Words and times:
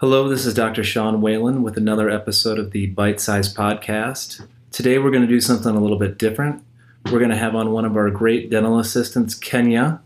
Hello, 0.00 0.28
this 0.28 0.44
is 0.44 0.54
Dr. 0.54 0.82
Sean 0.82 1.20
Whalen 1.20 1.62
with 1.62 1.76
another 1.76 2.10
episode 2.10 2.58
of 2.58 2.72
the 2.72 2.86
Bite 2.86 3.20
Size 3.20 3.54
Podcast. 3.54 4.44
Today 4.72 4.98
we're 4.98 5.12
going 5.12 5.22
to 5.22 5.28
do 5.28 5.40
something 5.40 5.72
a 5.72 5.80
little 5.80 6.00
bit 6.00 6.18
different. 6.18 6.64
We're 7.12 7.20
going 7.20 7.30
to 7.30 7.36
have 7.36 7.54
on 7.54 7.70
one 7.70 7.84
of 7.84 7.96
our 7.96 8.10
great 8.10 8.50
dental 8.50 8.80
assistants, 8.80 9.38
Kenia. 9.38 10.00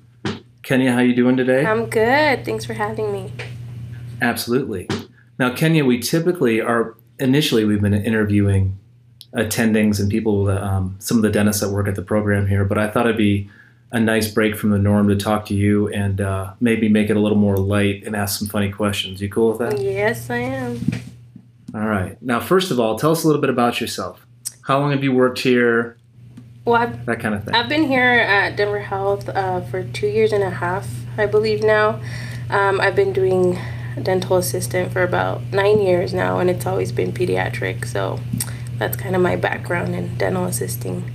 Kenia, 0.62 0.90
how 0.90 0.98
are 0.98 1.04
you 1.04 1.16
doing 1.16 1.38
today? 1.38 1.64
I'm 1.64 1.86
good. 1.86 2.44
Thanks 2.44 2.66
for 2.66 2.74
having 2.74 3.10
me. 3.10 3.32
Absolutely. 4.20 4.88
Now, 5.38 5.54
Kenia, 5.54 5.86
we 5.86 6.00
typically 6.00 6.60
are 6.60 6.94
initially 7.18 7.64
we've 7.64 7.80
been 7.80 7.94
interviewing 7.94 8.78
attendings 9.32 9.98
and 9.98 10.10
people, 10.10 10.50
um, 10.50 10.96
some 10.98 11.16
of 11.16 11.22
the 11.22 11.30
dentists 11.30 11.62
that 11.62 11.70
work 11.70 11.88
at 11.88 11.94
the 11.94 12.02
program 12.02 12.46
here, 12.46 12.66
but 12.66 12.76
I 12.76 12.90
thought 12.90 13.06
it'd 13.06 13.16
be 13.16 13.50
a 13.90 14.00
nice 14.00 14.30
break 14.30 14.54
from 14.56 14.70
the 14.70 14.78
norm 14.78 15.08
to 15.08 15.16
talk 15.16 15.46
to 15.46 15.54
you 15.54 15.88
and 15.88 16.20
uh, 16.20 16.52
maybe 16.60 16.88
make 16.88 17.08
it 17.08 17.16
a 17.16 17.20
little 17.20 17.38
more 17.38 17.56
light 17.56 18.04
and 18.04 18.14
ask 18.14 18.38
some 18.38 18.48
funny 18.48 18.70
questions. 18.70 19.20
You 19.20 19.28
cool 19.28 19.50
with 19.50 19.58
that? 19.58 19.80
Yes, 19.80 20.28
I 20.28 20.38
am. 20.38 20.80
All 21.74 21.86
right. 21.86 22.20
Now, 22.22 22.40
first 22.40 22.70
of 22.70 22.78
all, 22.78 22.98
tell 22.98 23.12
us 23.12 23.24
a 23.24 23.26
little 23.26 23.40
bit 23.40 23.50
about 23.50 23.80
yourself. 23.80 24.24
How 24.62 24.78
long 24.78 24.90
have 24.90 25.02
you 25.02 25.12
worked 25.12 25.38
here? 25.38 25.96
Well, 26.64 26.82
I've, 26.82 27.06
That 27.06 27.20
kind 27.20 27.34
of 27.34 27.44
thing. 27.44 27.54
I've 27.54 27.68
been 27.68 27.84
here 27.84 28.02
at 28.02 28.56
Denver 28.56 28.80
Health 28.80 29.28
uh, 29.30 29.62
for 29.62 29.84
two 29.84 30.06
years 30.06 30.32
and 30.32 30.44
a 30.44 30.50
half, 30.50 30.86
I 31.16 31.24
believe 31.24 31.62
now. 31.62 32.00
Um, 32.50 32.80
I've 32.80 32.96
been 32.96 33.12
doing 33.14 33.58
dental 34.02 34.36
assistant 34.36 34.92
for 34.92 35.02
about 35.02 35.42
nine 35.50 35.80
years 35.80 36.12
now, 36.12 36.38
and 36.38 36.50
it's 36.50 36.66
always 36.66 36.92
been 36.92 37.12
pediatric. 37.12 37.86
So 37.86 38.20
that's 38.76 38.96
kind 38.96 39.16
of 39.16 39.22
my 39.22 39.36
background 39.36 39.94
in 39.94 40.16
dental 40.16 40.44
assisting. 40.44 41.10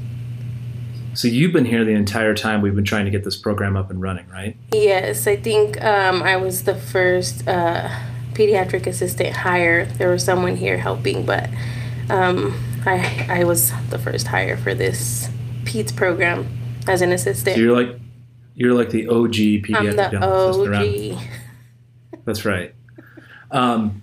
So 1.16 1.27
you've 1.27 1.53
been 1.53 1.66
here 1.66 1.85
the 1.85 1.94
entire 1.94 2.34
time 2.34 2.62
we've 2.62 2.76
been 2.76 2.84
trying 2.84 3.05
to 3.05 3.12
get 3.12 3.23
this 3.23 3.38
program 3.38 3.77
up 3.77 3.90
and 3.90 4.02
running, 4.02 4.27
right? 4.30 4.58
Yes, 4.72 5.27
I 5.27 5.36
think 5.36 5.81
um, 5.84 6.23
I 6.23 6.38
was 6.38 6.63
the 6.63 6.76
first 6.76 7.48
uh, 7.48 7.89
pediatric 8.34 8.88
assistant 8.88 9.36
hire. 9.36 9.86
There 9.86 10.09
was 10.09 10.23
someone 10.23 10.55
here 10.55 10.77
helping, 10.77 11.26
but 11.26 11.50
um, 12.09 12.53
I 12.86 13.28
I 13.30 13.44
was 13.44 13.72
the 13.89 14.00
first 14.00 14.28
hire 14.28 14.58
for 14.58 14.73
this 14.73 15.30
PEDS 15.66 15.95
program 15.95 16.47
as 16.88 17.02
an 17.02 17.11
assistant. 17.11 17.55
So 17.55 17.61
you're 17.61 17.75
like 17.75 18.00
you're 18.55 18.73
like 18.73 18.89
the 18.89 19.08
OG 19.08 19.33
pediatric 19.33 19.75
I'm 19.75 19.86
the 19.95 20.31
assistant 20.31 20.67
around. 20.67 21.11
OG. 21.14 22.23
That's 22.25 22.45
right. 22.45 22.73
Um, 23.52 24.02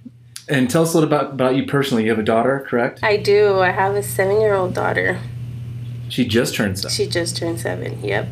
and 0.48 0.69
tell 0.70 0.83
us 0.83 0.95
a 0.95 0.98
little 0.98 1.08
about 1.08 1.33
about 1.33 1.56
you 1.56 1.67
personally. 1.67 2.05
You 2.05 2.11
have 2.11 2.19
a 2.19 2.24
daughter, 2.24 2.64
correct? 2.69 3.00
I 3.02 3.17
do. 3.17 3.61
I 3.61 3.70
have 3.70 3.95
a 3.95 4.02
seven-year-old 4.02 4.74
daughter. 4.74 5.19
She 6.11 6.27
just 6.27 6.55
turned 6.55 6.78
seven. 6.78 6.91
She 6.91 7.06
just 7.06 7.36
turned 7.36 7.61
seven. 7.61 8.03
Yep. 8.03 8.28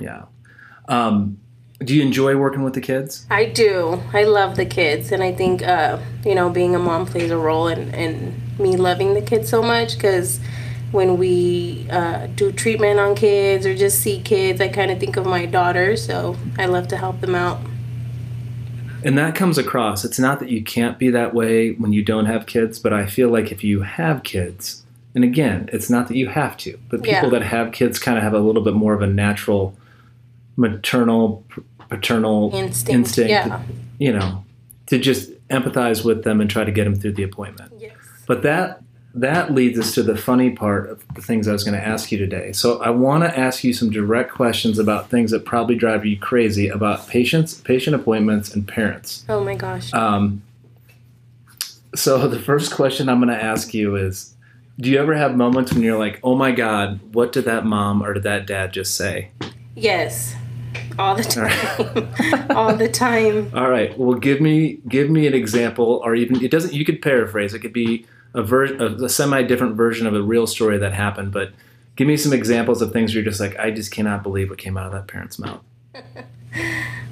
Yeah. 0.00 0.24
Um, 0.88 1.38
do 1.78 1.94
you 1.96 2.02
enjoy 2.02 2.36
working 2.36 2.62
with 2.62 2.74
the 2.74 2.80
kids? 2.80 3.26
I 3.30 3.46
do. 3.46 4.00
I 4.12 4.24
love 4.24 4.56
the 4.56 4.66
kids, 4.66 5.10
and 5.10 5.22
I 5.22 5.32
think 5.32 5.62
uh, 5.62 5.98
you 6.24 6.34
know 6.34 6.50
being 6.50 6.74
a 6.74 6.78
mom 6.78 7.06
plays 7.06 7.30
a 7.30 7.38
role 7.38 7.68
in, 7.68 7.92
in 7.94 8.40
me 8.58 8.76
loving 8.76 9.14
the 9.14 9.22
kids 9.22 9.48
so 9.48 9.62
much 9.62 9.94
because 9.94 10.38
when 10.92 11.16
we 11.16 11.86
uh, 11.90 12.26
do 12.28 12.52
treatment 12.52 13.00
on 13.00 13.14
kids 13.14 13.66
or 13.66 13.74
just 13.74 14.00
see 14.00 14.20
kids, 14.20 14.60
I 14.60 14.68
kind 14.68 14.90
of 14.90 15.00
think 15.00 15.16
of 15.16 15.26
my 15.26 15.46
daughter. 15.46 15.96
So 15.96 16.36
I 16.58 16.66
love 16.66 16.86
to 16.88 16.96
help 16.96 17.20
them 17.20 17.34
out. 17.34 17.60
And 19.04 19.18
that 19.18 19.34
comes 19.34 19.58
across. 19.58 20.04
It's 20.04 20.18
not 20.18 20.38
that 20.38 20.50
you 20.50 20.62
can't 20.62 20.98
be 20.98 21.10
that 21.10 21.34
way 21.34 21.72
when 21.72 21.92
you 21.92 22.04
don't 22.04 22.26
have 22.26 22.46
kids, 22.46 22.78
but 22.78 22.92
I 22.92 23.06
feel 23.06 23.30
like 23.30 23.50
if 23.50 23.64
you 23.64 23.82
have 23.82 24.22
kids, 24.22 24.81
and 25.14 25.24
again, 25.24 25.68
it's 25.72 25.90
not 25.90 26.08
that 26.08 26.16
you 26.16 26.28
have 26.28 26.56
to, 26.58 26.78
but 26.88 27.02
people 27.02 27.24
Yeah. 27.24 27.28
that 27.30 27.42
have 27.42 27.72
kids 27.72 27.98
kind 27.98 28.16
of 28.16 28.24
have 28.24 28.34
a 28.34 28.38
little 28.40 28.62
bit 28.62 28.74
more 28.74 28.94
of 28.94 29.02
a 29.02 29.06
natural 29.06 29.76
maternal, 30.56 31.44
paternal 31.88 32.50
Instinct. 32.54 32.90
instinct, 32.90 33.30
Yeah. 33.30 33.60
you 33.98 34.12
know, 34.12 34.44
to 34.86 34.98
just 34.98 35.30
empathize 35.48 36.04
with 36.04 36.24
them 36.24 36.40
and 36.40 36.48
try 36.48 36.64
to 36.64 36.70
get 36.72 36.84
them 36.84 36.94
through 36.94 37.12
the 37.12 37.22
appointment. 37.22 37.72
Yes. 37.78 37.92
But 38.26 38.42
that 38.42 38.78
that 39.14 39.52
leads 39.52 39.78
us 39.78 39.92
to 39.92 40.02
the 40.02 40.16
funny 40.16 40.48
part 40.48 40.88
of 40.88 41.04
the 41.14 41.20
things 41.20 41.46
I 41.46 41.52
was 41.52 41.64
going 41.64 41.78
to 41.78 41.86
ask 41.86 42.10
you 42.10 42.16
today. 42.16 42.50
So 42.52 42.80
I 42.82 42.88
want 42.88 43.22
to 43.24 43.38
ask 43.38 43.62
you 43.62 43.74
some 43.74 43.90
direct 43.90 44.32
questions 44.32 44.78
about 44.78 45.10
things 45.10 45.32
that 45.32 45.44
probably 45.44 45.74
drive 45.74 46.06
you 46.06 46.16
crazy 46.18 46.68
about 46.68 47.06
patients, 47.08 47.52
patient 47.60 47.94
appointments, 47.94 48.54
and 48.54 48.66
parents. 48.66 49.26
Oh 49.28 49.44
my 49.44 49.54
gosh. 49.54 49.92
Um, 49.92 50.40
so 51.94 52.26
the 52.26 52.38
first 52.38 52.72
question 52.72 53.10
I'm 53.10 53.18
going 53.18 53.28
to 53.36 53.42
ask 53.44 53.74
you 53.74 53.96
is, 53.96 54.31
do 54.78 54.90
you 54.90 54.98
ever 54.98 55.14
have 55.14 55.36
moments 55.36 55.72
when 55.72 55.82
you're 55.82 55.98
like, 55.98 56.20
"Oh 56.22 56.34
my 56.34 56.52
God, 56.52 57.00
what 57.14 57.32
did 57.32 57.44
that 57.44 57.64
mom 57.64 58.02
or 58.02 58.14
did 58.14 58.22
that 58.24 58.46
dad 58.46 58.72
just 58.72 58.94
say?" 58.94 59.30
yes. 59.74 60.34
All 60.98 61.14
the 61.14 61.24
All 61.36 61.44
right. 61.44 62.16
time. 62.18 62.50
All 62.56 62.74
the 62.76 62.88
time. 62.88 63.50
All 63.54 63.70
right. 63.70 63.96
Well, 63.98 64.18
give 64.18 64.40
me 64.40 64.78
give 64.88 65.08
me 65.10 65.26
an 65.26 65.34
example, 65.34 66.00
or 66.04 66.14
even 66.14 66.42
it 66.44 66.50
doesn't. 66.50 66.74
You 66.74 66.84
could 66.84 67.00
paraphrase. 67.00 67.54
It 67.54 67.60
could 67.60 67.72
be 67.72 68.06
a 68.34 68.42
ver- 68.42 68.76
a, 68.76 69.04
a 69.04 69.08
semi 69.08 69.42
different 69.42 69.76
version 69.76 70.06
of 70.06 70.14
a 70.14 70.22
real 70.22 70.46
story 70.46 70.78
that 70.78 70.92
happened. 70.92 71.32
But 71.32 71.52
give 71.96 72.06
me 72.06 72.16
some 72.16 72.32
examples 72.32 72.82
of 72.82 72.92
things 72.92 73.12
where 73.14 73.22
you're 73.22 73.30
just 73.30 73.40
like, 73.40 73.58
I 73.58 73.70
just 73.70 73.90
cannot 73.90 74.22
believe 74.22 74.50
what 74.50 74.58
came 74.58 74.76
out 74.76 74.86
of 74.86 74.92
that 74.92 75.08
parent's 75.08 75.38
mouth. 75.38 75.62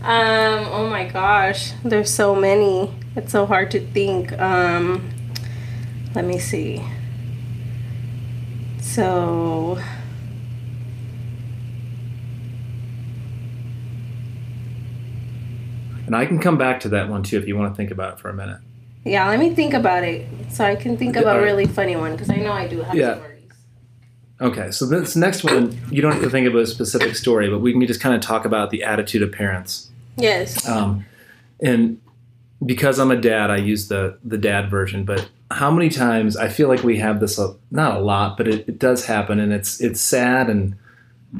Um, 0.02 0.64
oh 0.70 0.88
my 0.88 1.06
gosh, 1.06 1.72
there's 1.84 2.12
so 2.12 2.34
many. 2.34 2.90
It's 3.16 3.32
so 3.32 3.44
hard 3.44 3.70
to 3.72 3.80
think. 3.88 4.32
Um, 4.38 5.10
let 6.14 6.24
me 6.24 6.38
see. 6.38 6.82
So, 8.94 9.78
And 16.06 16.16
I 16.16 16.26
can 16.26 16.40
come 16.40 16.58
back 16.58 16.80
to 16.80 16.88
that 16.88 17.08
one 17.08 17.22
too 17.22 17.38
if 17.38 17.46
you 17.46 17.56
want 17.56 17.72
to 17.72 17.76
think 17.76 17.92
about 17.92 18.14
it 18.14 18.18
for 18.18 18.30
a 18.30 18.34
minute. 18.34 18.58
yeah, 19.04 19.28
let 19.28 19.38
me 19.38 19.54
think 19.54 19.74
about 19.74 20.02
it 20.02 20.26
so 20.50 20.64
I 20.64 20.74
can 20.74 20.96
think 20.96 21.14
of 21.14 21.24
a 21.24 21.40
really 21.40 21.66
funny 21.66 21.94
one 21.94 22.12
because 22.12 22.28
I 22.30 22.36
know 22.36 22.52
I 22.52 22.66
do 22.66 22.82
have 22.82 22.94
Yeah. 22.96 23.14
stories. 23.14 23.36
Okay, 24.40 24.70
so 24.72 24.86
this 24.86 25.14
next 25.14 25.44
one, 25.44 25.78
you 25.90 26.02
don't 26.02 26.12
have 26.12 26.22
to 26.22 26.30
think 26.30 26.48
of 26.48 26.56
a 26.56 26.66
specific 26.66 27.14
story, 27.14 27.48
but 27.48 27.60
we 27.60 27.72
can 27.72 27.86
just 27.86 28.00
kind 28.00 28.14
of 28.16 28.20
talk 28.20 28.44
about 28.44 28.70
the 28.70 28.82
attitude 28.82 29.22
of 29.22 29.30
parents. 29.30 29.90
Yes. 30.16 30.68
Um, 30.68 31.04
and 31.62 31.98
because 32.64 32.98
I'm 32.98 33.10
a 33.10 33.20
dad, 33.20 33.50
I 33.50 33.56
use 33.56 33.88
the 33.88 34.18
the 34.24 34.38
dad 34.38 34.70
version. 34.70 35.04
But 35.04 35.28
how 35.50 35.70
many 35.70 35.88
times 35.88 36.36
I 36.36 36.48
feel 36.48 36.68
like 36.68 36.82
we 36.82 36.98
have 36.98 37.20
this 37.20 37.38
a, 37.38 37.54
not 37.70 37.96
a 37.96 38.00
lot, 38.00 38.36
but 38.36 38.48
it, 38.48 38.68
it 38.68 38.78
does 38.78 39.06
happen, 39.06 39.40
and 39.40 39.52
it's 39.52 39.80
it's 39.80 40.00
sad 40.00 40.48
and 40.50 40.76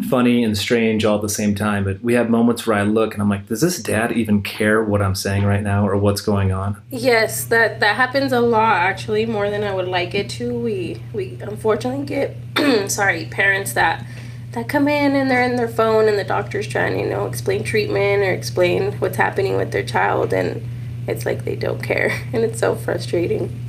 funny 0.09 0.44
and 0.44 0.56
strange 0.56 1.04
all 1.04 1.16
at 1.16 1.22
the 1.22 1.28
same 1.28 1.54
time. 1.54 1.84
But 1.84 2.00
we 2.00 2.14
have 2.14 2.30
moments 2.30 2.66
where 2.66 2.78
I 2.78 2.82
look 2.82 3.12
and 3.12 3.22
I'm 3.22 3.28
like, 3.28 3.47
does 3.47 3.60
this 3.60 3.82
dad 3.82 4.12
even 4.12 4.42
care 4.42 4.82
what 4.82 5.03
I'm 5.03 5.16
saying 5.16 5.44
right 5.44 5.62
now 5.62 5.86
or 5.86 5.97
what's 5.97 6.20
going 6.20 6.53
on? 6.53 6.80
Yes, 6.91 7.44
that 7.47 7.80
that 7.80 7.97
happens 7.97 8.32
a 8.32 8.41
lot 8.41 8.76
actually, 8.76 9.26
more 9.26 9.50
than 9.50 9.64
I 9.64 9.75
would 9.75 9.88
like 9.88 10.14
it 10.14 10.30
to. 10.30 10.59
We 10.59 11.03
we 11.12 11.38
unfortunately 11.41 12.06
get 12.06 12.36
sorry, 12.91 13.26
parents 13.26 13.72
that 13.75 14.06
that 14.53 14.69
come 14.69 14.88
in 14.88 15.14
and 15.14 15.30
they're 15.30 15.42
in 15.42 15.56
their 15.56 15.69
phone 15.69 16.09
and 16.09 16.19
the 16.19 16.25
doctor's 16.25 16.66
trying 16.66 16.94
to, 16.94 17.00
you 17.00 17.09
know, 17.09 17.26
explain 17.26 17.62
treatment 17.62 18.22
or 18.22 18.32
explain 18.32 18.92
what's 18.98 19.16
happening 19.16 19.56
with 19.56 19.70
their 19.70 19.84
child 19.84 20.32
and 20.32 20.66
it's 21.10 21.26
like 21.26 21.44
they 21.44 21.56
don't 21.56 21.82
care 21.82 22.10
and 22.32 22.44
it's 22.44 22.59
so 22.59 22.75
frustrating. 22.75 23.66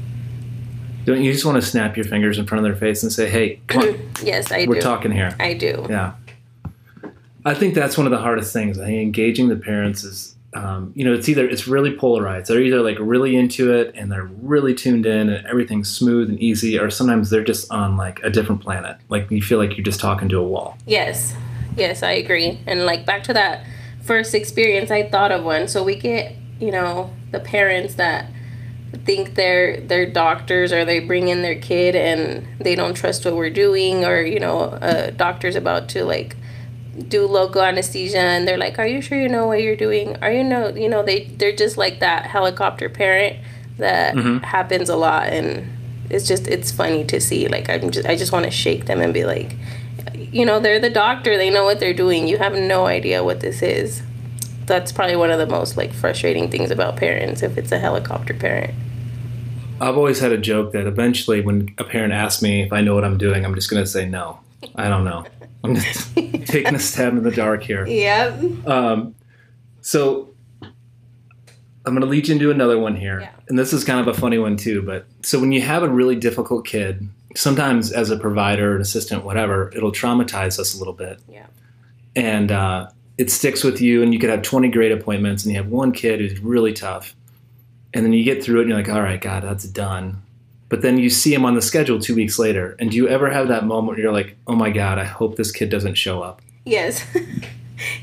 Don't 1.05 1.23
you 1.23 1.33
just 1.33 1.45
want 1.45 1.55
to 1.55 1.67
snap 1.67 1.97
your 1.97 2.05
fingers 2.05 2.37
in 2.37 2.45
front 2.45 2.63
of 2.63 2.71
their 2.71 2.79
face 2.79 3.01
and 3.01 3.11
say, 3.11 3.27
hey, 3.27 3.59
come 3.67 3.81
on, 3.81 4.11
yes, 4.23 4.51
I 4.51 4.65
we're 4.67 4.75
do. 4.75 4.81
talking 4.81 5.11
here. 5.11 5.35
I 5.39 5.55
do. 5.55 5.85
Yeah. 5.89 6.13
I 7.43 7.55
think 7.55 7.73
that's 7.73 7.97
one 7.97 8.05
of 8.05 8.11
the 8.11 8.19
hardest 8.19 8.53
things. 8.53 8.79
I 8.79 8.85
think 8.85 9.01
engaging 9.01 9.49
the 9.49 9.55
parents 9.55 10.03
is, 10.03 10.35
um, 10.53 10.91
you 10.95 11.03
know, 11.03 11.13
it's 11.13 11.27
either 11.27 11.47
it's 11.47 11.67
really 11.67 11.95
polarized. 11.95 12.49
They're 12.49 12.61
either 12.61 12.81
like 12.81 12.97
really 12.99 13.35
into 13.35 13.73
it 13.73 13.95
and 13.95 14.11
they're 14.11 14.29
really 14.41 14.75
tuned 14.75 15.07
in 15.07 15.29
and 15.29 15.45
everything's 15.47 15.89
smooth 15.89 16.29
and 16.29 16.39
easy, 16.39 16.77
or 16.77 16.91
sometimes 16.91 17.31
they're 17.31 17.43
just 17.43 17.71
on 17.71 17.97
like 17.97 18.19
a 18.23 18.29
different 18.29 18.61
planet. 18.61 18.97
Like 19.09 19.31
you 19.31 19.41
feel 19.41 19.57
like 19.57 19.75
you're 19.75 19.83
just 19.83 19.99
talking 19.99 20.29
to 20.29 20.37
a 20.37 20.43
wall. 20.43 20.77
Yes, 20.85 21.33
yes, 21.75 22.03
I 22.03 22.11
agree. 22.11 22.59
And 22.67 22.85
like 22.85 23.07
back 23.07 23.23
to 23.23 23.33
that 23.33 23.65
first 24.03 24.35
experience, 24.35 24.91
I 24.91 25.09
thought 25.09 25.31
of 25.31 25.43
one. 25.43 25.67
So 25.67 25.83
we 25.83 25.95
get, 25.95 26.35
you 26.61 26.71
know, 26.71 27.11
the 27.31 27.39
parents 27.39 27.95
that 27.95 28.27
think 29.05 29.35
they're 29.35 29.79
they're 29.81 30.05
doctors 30.05 30.71
or 30.73 30.83
they 30.85 30.99
bring 30.99 31.29
in 31.29 31.41
their 31.41 31.55
kid 31.59 31.95
and 31.95 32.45
they 32.59 32.75
don't 32.75 32.93
trust 32.93 33.23
what 33.25 33.35
we're 33.35 33.49
doing 33.49 34.03
or 34.05 34.21
you 34.21 34.39
know 34.39 34.77
a 34.81 35.11
doctor's 35.11 35.55
about 35.55 35.87
to 35.87 36.03
like 36.03 36.35
do 37.07 37.25
local 37.25 37.61
anesthesia 37.61 38.17
and 38.19 38.45
they're 38.45 38.57
like 38.57 38.77
are 38.77 38.85
you 38.85 39.01
sure 39.01 39.17
you 39.19 39.29
know 39.29 39.47
what 39.47 39.61
you're 39.61 39.77
doing 39.77 40.17
are 40.21 40.31
you 40.31 40.43
know 40.43 40.67
you 40.75 40.89
know 40.89 41.01
they 41.01 41.23
they're 41.37 41.55
just 41.55 41.77
like 41.77 42.01
that 42.01 42.25
helicopter 42.25 42.89
parent 42.89 43.37
that 43.77 44.13
Mhm. 44.13 44.43
happens 44.43 44.89
a 44.89 44.97
lot 44.97 45.27
and 45.27 45.65
it's 46.09 46.27
just 46.27 46.45
it's 46.49 46.69
funny 46.69 47.05
to 47.05 47.21
see 47.21 47.47
like 47.47 47.69
i'm 47.69 47.91
just 47.91 48.05
i 48.07 48.15
just 48.17 48.33
want 48.33 48.43
to 48.43 48.51
shake 48.51 48.85
them 48.87 48.99
and 48.99 49.13
be 49.13 49.23
like 49.23 49.55
you 50.33 50.45
know 50.45 50.59
they're 50.59 50.79
the 50.81 50.89
doctor 50.89 51.37
they 51.37 51.49
know 51.49 51.63
what 51.63 51.79
they're 51.79 51.93
doing 51.93 52.27
you 52.27 52.37
have 52.37 52.53
no 52.53 52.85
idea 52.87 53.23
what 53.23 53.39
this 53.39 53.61
is 53.61 54.03
that's 54.65 54.91
probably 54.91 55.15
one 55.15 55.31
of 55.31 55.39
the 55.39 55.47
most 55.47 55.77
like 55.77 55.93
frustrating 55.93 56.49
things 56.49 56.71
about 56.71 56.95
parents 56.95 57.41
if 57.41 57.57
it's 57.57 57.71
a 57.71 57.79
helicopter 57.79 58.33
parent 58.33 58.73
I've 59.81 59.97
always 59.97 60.19
had 60.19 60.31
a 60.31 60.37
joke 60.37 60.73
that 60.73 60.85
eventually, 60.85 61.41
when 61.41 61.73
a 61.79 61.83
parent 61.83 62.13
asks 62.13 62.43
me 62.43 62.61
if 62.61 62.71
I 62.71 62.81
know 62.81 62.93
what 62.93 63.03
I'm 63.03 63.17
doing, 63.17 63.43
I'm 63.43 63.55
just 63.55 63.67
going 63.67 63.83
to 63.83 63.89
say 63.89 64.07
no. 64.07 64.39
I 64.75 64.87
don't 64.87 65.03
know. 65.03 65.25
I'm 65.63 65.75
just 65.75 66.15
taking 66.45 66.75
a 66.75 66.79
stab 66.79 67.17
in 67.17 67.23
the 67.23 67.31
dark 67.31 67.63
here. 67.63 67.87
Yep. 67.87 68.67
Um, 68.67 69.15
so 69.81 70.29
I'm 70.61 71.93
going 71.93 72.01
to 72.01 72.07
lead 72.07 72.27
you 72.27 72.35
into 72.35 72.51
another 72.51 72.77
one 72.77 72.95
here. 72.95 73.21
Yeah. 73.21 73.31
And 73.49 73.57
this 73.57 73.73
is 73.73 73.83
kind 73.83 73.99
of 73.99 74.07
a 74.07 74.13
funny 74.13 74.37
one 74.37 74.55
too. 74.55 74.83
But 74.83 75.07
so 75.23 75.39
when 75.39 75.51
you 75.51 75.61
have 75.61 75.81
a 75.81 75.89
really 75.89 76.15
difficult 76.15 76.65
kid, 76.65 77.09
sometimes 77.35 77.91
as 77.91 78.11
a 78.11 78.17
provider, 78.17 78.75
an 78.75 78.81
assistant, 78.83 79.25
whatever, 79.25 79.71
it'll 79.75 79.91
traumatize 79.91 80.59
us 80.59 80.75
a 80.75 80.77
little 80.77 80.93
bit. 80.93 81.19
Yeah. 81.27 81.47
And 82.15 82.51
uh, 82.51 82.89
it 83.21 83.29
sticks 83.29 83.63
with 83.63 83.79
you. 83.79 84.01
And 84.01 84.13
you 84.13 84.19
could 84.19 84.31
have 84.31 84.41
20 84.41 84.69
great 84.69 84.91
appointments 84.91 85.43
and 85.43 85.53
you 85.53 85.61
have 85.61 85.71
one 85.71 85.91
kid 85.91 86.19
who's 86.19 86.39
really 86.39 86.73
tough. 86.73 87.15
And 87.93 88.03
then 88.03 88.13
you 88.13 88.23
get 88.23 88.43
through 88.43 88.57
it 88.57 88.61
and 88.61 88.69
you're 88.69 88.79
like, 88.79 88.89
all 88.89 89.03
right, 89.03 89.21
God, 89.21 89.43
that's 89.43 89.65
done. 89.65 90.23
But 90.69 90.81
then 90.81 90.97
you 90.97 91.11
see 91.11 91.31
him 91.31 91.45
on 91.45 91.53
the 91.53 91.61
schedule 91.61 91.99
two 91.99 92.15
weeks 92.15 92.39
later. 92.39 92.75
And 92.79 92.89
do 92.89 92.97
you 92.97 93.07
ever 93.07 93.29
have 93.29 93.47
that 93.49 93.65
moment 93.65 93.89
where 93.89 93.99
you're 93.99 94.11
like, 94.11 94.37
oh 94.47 94.55
my 94.55 94.71
God, 94.71 94.97
I 94.97 95.03
hope 95.03 95.35
this 95.35 95.51
kid 95.51 95.69
doesn't 95.69 95.95
show 95.95 96.23
up? 96.23 96.41
Yes. 96.65 97.05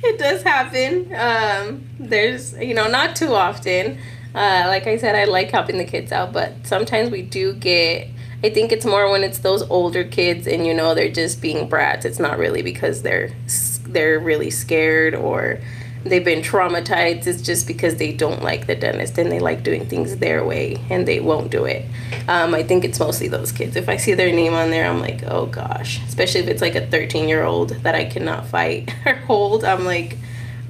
it 0.05 0.19
does 0.21 0.45
happen. 0.45 1.13
Um, 1.13 1.85
there's, 1.99 2.53
you 2.53 2.75
know, 2.75 2.87
not 2.87 3.17
too 3.17 3.35
often. 3.35 3.99
Uh, 4.37 4.67
like 4.69 4.87
I 4.87 4.99
said, 4.99 5.17
I 5.17 5.25
like 5.25 5.51
helping 5.51 5.79
the 5.79 5.85
kids 5.85 6.13
out, 6.13 6.33
but 6.33 6.65
sometimes 6.65 7.11
we 7.11 7.23
do 7.23 7.55
get. 7.55 8.07
I 8.43 8.51
think 8.51 8.71
it's 8.71 8.85
more 8.85 9.11
when 9.11 9.25
it's 9.25 9.39
those 9.39 9.63
older 9.69 10.05
kids 10.05 10.47
and 10.47 10.65
you 10.65 10.73
know 10.73 10.95
they're 10.95 11.11
just 11.11 11.41
being 11.41 11.69
brats. 11.69 12.05
It's 12.05 12.21
not 12.21 12.39
really 12.39 12.63
because 12.63 13.03
they're 13.03 13.31
they're 13.85 14.21
really 14.21 14.51
scared 14.51 15.15
or 15.15 15.59
they've 16.05 16.25
been 16.25 16.43
traumatized. 16.43 17.27
It's 17.27 17.43
just 17.43 17.67
because 17.67 17.97
they 17.97 18.13
don't 18.13 18.43
like 18.43 18.69
the 18.69 18.77
dentist 18.77 19.19
and 19.19 19.33
they 19.33 19.41
like 19.41 19.65
doing 19.65 19.87
things 19.87 20.17
their 20.19 20.45
way 20.45 20.81
and 20.89 21.07
they 21.09 21.19
won't 21.19 21.51
do 21.51 21.65
it. 21.65 21.85
Um, 22.29 22.55
I 22.55 22.63
think 22.63 22.85
it's 22.85 23.01
mostly 23.01 23.27
those 23.27 23.51
kids. 23.51 23.75
If 23.75 23.89
I 23.89 23.97
see 23.97 24.15
their 24.15 24.33
name 24.33 24.55
on 24.55 24.71
there, 24.71 24.89
I'm 24.89 25.01
like, 25.01 25.25
oh 25.25 25.47
gosh. 25.47 26.01
Especially 26.07 26.41
if 26.41 26.47
it's 26.49 26.63
like 26.63 26.77
a 26.77 26.87
13 26.87 27.29
year 27.29 27.43
old 27.43 27.71
that 27.71 27.97
I 27.97 28.05
cannot 28.05 28.47
fight 28.47 28.95
or 29.07 29.15
hold. 29.15 29.65
I'm 29.65 29.85
like, 29.85 30.17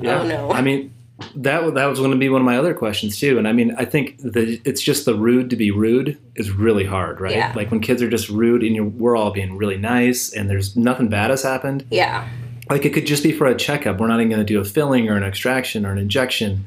oh 0.03 0.27
no. 0.27 0.51
I 0.53 0.63
mean, 0.63 0.95
that 1.35 1.75
that 1.75 1.87
was 1.87 1.99
going 1.99 2.13
to 2.13 2.17
be 2.17 2.29
one 2.29 2.41
of 2.41 2.45
my 2.45 2.57
other 2.57 2.75
questions 2.75 3.19
too. 3.19 3.39
And 3.39 3.49
I 3.49 3.53
mean, 3.53 3.75
I 3.77 3.85
think 3.85 4.19
that 4.19 4.61
it's 4.65 4.81
just 4.81 5.05
the 5.05 5.15
rude 5.15 5.51
to 5.51 5.57
be 5.57 5.71
rude 5.71 6.17
is 6.37 6.51
really 6.51 6.85
hard, 6.85 7.21
right? 7.21 7.35
Yeah. 7.35 7.53
Like 7.57 7.71
when 7.71 7.81
kids 7.81 8.03
are 8.03 8.11
just 8.11 8.29
rude 8.29 8.63
and 8.63 8.77
you're, 8.77 8.85
we're 8.85 9.17
all 9.17 9.33
being 9.33 9.57
really 9.57 9.79
nice 9.79 10.33
and 10.33 10.49
there's 10.49 10.77
nothing 10.77 11.09
bad 11.09 11.31
has 11.31 11.43
happened. 11.43 11.85
yeah. 11.91 12.29
Like 12.71 12.85
it 12.85 12.93
could 12.93 13.07
just 13.07 13.23
be 13.23 13.33
for 13.33 13.47
a 13.47 13.57
checkup. 13.57 13.99
We're 13.99 14.09
not 14.09 14.21
even 14.21 14.29
going 14.29 14.45
to 14.47 14.53
do 14.53 14.61
a 14.61 14.65
filling 14.65 15.09
or 15.09 15.17
an 15.17 15.23
extraction 15.23 15.87
or 15.87 15.91
an 15.91 15.97
injection. 15.97 16.67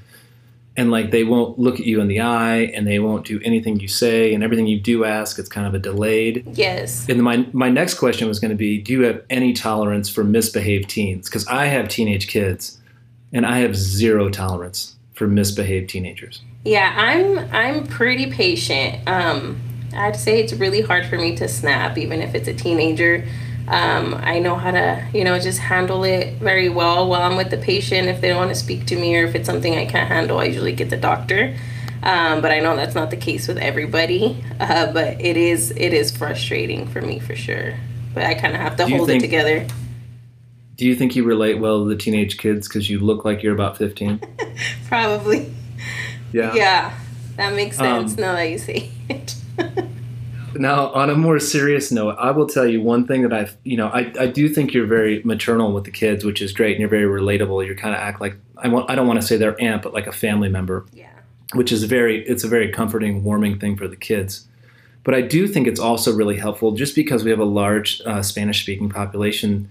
And 0.75 0.89
like 0.89 1.11
they 1.11 1.23
won't 1.23 1.59
look 1.59 1.79
at 1.79 1.85
you 1.85 2.01
in 2.01 2.07
the 2.07 2.21
eye 2.21 2.71
and 2.73 2.87
they 2.87 2.97
won't 2.97 3.23
do 3.23 3.39
anything 3.43 3.79
you 3.79 3.87
say 3.87 4.33
and 4.33 4.43
everything 4.43 4.65
you 4.65 4.79
do 4.79 5.05
ask, 5.05 5.37
it's 5.37 5.47
kind 5.47 5.67
of 5.67 5.75
a 5.75 5.79
delayed. 5.79 6.43
Yes. 6.57 7.07
And 7.07 7.21
my 7.21 7.45
my 7.53 7.69
next 7.69 7.95
question 7.95 8.27
was 8.27 8.39
going 8.39 8.49
to 8.49 8.55
be, 8.57 8.79
do 8.81 8.93
you 8.93 9.03
have 9.03 9.21
any 9.29 9.53
tolerance 9.53 10.09
for 10.09 10.23
misbehaved 10.23 10.89
teens? 10.89 11.29
Because 11.29 11.45
I 11.45 11.67
have 11.67 11.87
teenage 11.87 12.27
kids, 12.27 12.79
and 13.33 13.45
I 13.45 13.59
have 13.59 13.75
zero 13.75 14.29
tolerance 14.29 14.95
for 15.13 15.27
misbehaved 15.27 15.89
teenagers. 15.89 16.41
Yeah, 16.65 16.93
I'm 16.95 17.39
I'm 17.53 17.87
pretty 17.87 18.31
patient. 18.31 19.07
Um, 19.07 19.59
I'd 19.95 20.15
say 20.15 20.41
it's 20.41 20.53
really 20.53 20.81
hard 20.81 21.05
for 21.07 21.17
me 21.17 21.35
to 21.37 21.47
snap, 21.47 21.97
even 21.97 22.21
if 22.21 22.33
it's 22.35 22.47
a 22.47 22.53
teenager. 22.53 23.25
Um, 23.67 24.15
I 24.15 24.39
know 24.39 24.55
how 24.55 24.71
to, 24.71 25.05
you 25.13 25.23
know, 25.23 25.37
just 25.39 25.59
handle 25.59 26.03
it 26.03 26.35
very 26.39 26.67
well 26.69 27.07
while 27.07 27.21
I'm 27.29 27.37
with 27.37 27.51
the 27.51 27.57
patient. 27.57 28.07
If 28.07 28.19
they 28.21 28.29
don't 28.29 28.37
want 28.37 28.49
to 28.49 28.55
speak 28.55 28.85
to 28.87 28.95
me 28.95 29.15
or 29.17 29.25
if 29.25 29.35
it's 29.35 29.45
something 29.45 29.75
I 29.75 29.85
can't 29.85 30.07
handle, 30.09 30.39
I 30.39 30.45
usually 30.45 30.73
get 30.73 30.89
the 30.89 30.97
doctor. 30.97 31.55
Um, 32.03 32.41
but 32.41 32.51
I 32.51 32.59
know 32.59 32.75
that's 32.75 32.95
not 32.95 33.11
the 33.11 33.17
case 33.17 33.47
with 33.47 33.57
everybody. 33.59 34.43
Uh, 34.59 34.91
but 34.91 35.21
it 35.21 35.37
is 35.37 35.71
it 35.71 35.93
is 35.93 36.15
frustrating 36.15 36.87
for 36.87 37.01
me 37.01 37.19
for 37.19 37.35
sure. 37.35 37.75
But 38.13 38.23
I 38.23 38.33
kind 38.33 38.55
of 38.55 38.61
have 38.61 38.75
to 38.77 38.85
Do 38.85 38.95
hold 38.97 39.07
think- 39.07 39.23
it 39.23 39.27
together. 39.27 39.67
Do 40.81 40.87
you 40.87 40.95
think 40.95 41.15
you 41.15 41.23
relate 41.23 41.59
well 41.59 41.83
to 41.83 41.89
the 41.89 41.95
teenage 41.95 42.39
kids 42.39 42.67
because 42.67 42.89
you 42.89 42.97
look 42.97 43.23
like 43.23 43.43
you're 43.43 43.53
about 43.53 43.77
15? 43.77 44.19
Probably. 44.87 45.53
Yeah. 46.33 46.55
Yeah, 46.55 46.97
that 47.35 47.53
makes 47.53 47.77
sense 47.77 48.13
Um, 48.13 48.19
now 48.19 48.33
that 48.33 48.49
you 48.49 48.57
say 48.57 48.89
it. 49.07 49.35
Now, 50.55 50.87
on 50.89 51.09
a 51.09 51.15
more 51.15 51.39
serious 51.39 51.91
note, 51.93 52.17
I 52.19 52.31
will 52.31 52.45
tell 52.47 52.65
you 52.65 52.81
one 52.81 53.07
thing 53.07 53.21
that 53.21 53.31
I've, 53.31 53.55
you 53.63 53.77
know, 53.77 53.87
I, 53.87 54.11
I 54.19 54.27
do 54.27 54.49
think 54.49 54.73
you're 54.73 54.85
very 54.85 55.21
maternal 55.23 55.71
with 55.71 55.85
the 55.85 55.91
kids, 55.91 56.25
which 56.25 56.41
is 56.41 56.51
great, 56.51 56.71
and 56.71 56.81
you're 56.81 56.89
very 56.89 57.05
relatable. 57.05 57.65
You 57.65 57.73
kind 57.73 57.95
of 57.95 58.01
act 58.01 58.19
like 58.19 58.35
I 58.57 58.67
want, 58.67 58.89
I 58.89 58.95
don't 58.95 59.07
want 59.07 59.21
to 59.21 59.25
say 59.25 59.37
their 59.37 59.59
aunt, 59.61 59.81
but 59.81 59.93
like 59.93 60.07
a 60.07 60.11
family 60.11 60.49
member, 60.49 60.85
yeah. 60.91 61.07
which 61.53 61.71
is 61.71 61.85
very, 61.85 62.27
it's 62.27 62.43
a 62.43 62.49
very 62.49 62.69
comforting, 62.69 63.23
warming 63.23 63.59
thing 63.59 63.77
for 63.77 63.87
the 63.87 63.95
kids. 63.95 64.47
But 65.05 65.13
I 65.13 65.21
do 65.21 65.47
think 65.47 65.67
it's 65.67 65.79
also 65.79 66.13
really 66.13 66.35
helpful 66.35 66.73
just 66.73 66.95
because 66.95 67.23
we 67.23 67.29
have 67.29 67.39
a 67.39 67.45
large 67.45 68.01
uh, 68.01 68.21
Spanish 68.21 68.63
speaking 68.63 68.89
population. 68.89 69.69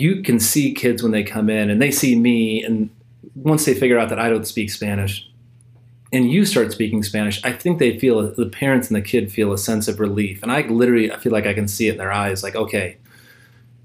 You 0.00 0.22
can 0.22 0.40
see 0.40 0.72
kids 0.72 1.02
when 1.02 1.12
they 1.12 1.22
come 1.22 1.50
in 1.50 1.70
and 1.70 1.80
they 1.80 1.90
see 1.90 2.16
me, 2.16 2.62
and 2.62 2.88
once 3.34 3.64
they 3.64 3.74
figure 3.74 3.98
out 3.98 4.08
that 4.08 4.18
I 4.18 4.28
don't 4.30 4.46
speak 4.46 4.70
Spanish, 4.70 5.28
and 6.12 6.30
you 6.30 6.44
start 6.44 6.72
speaking 6.72 7.02
Spanish, 7.02 7.42
I 7.44 7.52
think 7.52 7.78
they 7.78 7.98
feel 7.98 8.32
the 8.32 8.46
parents 8.46 8.88
and 8.88 8.96
the 8.96 9.02
kid 9.02 9.30
feel 9.30 9.52
a 9.52 9.58
sense 9.58 9.88
of 9.88 10.00
relief, 10.00 10.42
and 10.42 10.50
I 10.50 10.62
literally 10.62 11.12
I 11.12 11.18
feel 11.18 11.32
like 11.32 11.46
I 11.46 11.54
can 11.54 11.68
see 11.68 11.88
it 11.88 11.92
in 11.92 11.98
their 11.98 12.12
eyes, 12.12 12.42
like 12.42 12.56
okay, 12.56 12.96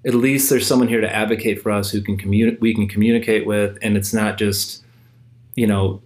at 0.06 0.14
least 0.14 0.50
there's 0.50 0.66
someone 0.66 0.88
here 0.88 1.02
to 1.02 1.16
advocate 1.16 1.62
for 1.62 1.72
us 1.72 1.92
who 1.92 2.02
can 2.02 2.18
communicate, 2.18 2.62
we 2.62 2.74
can 2.74 2.88
communicate 2.88 3.46
with, 3.46 3.78
and 3.82 3.98
it's 3.98 4.14
not 4.14 4.38
just, 4.38 4.84
you 5.56 5.68
know, 5.68 6.02